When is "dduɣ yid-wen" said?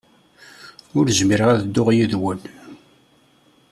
1.63-2.39